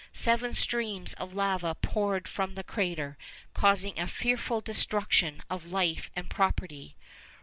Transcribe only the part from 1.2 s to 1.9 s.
lava